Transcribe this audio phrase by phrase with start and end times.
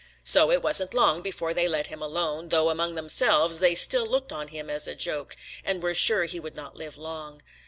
[0.23, 4.31] So it wasn't long before they let him alone, though among themselves they still looked
[4.33, 7.43] on him as a joke and were sure he would not live long.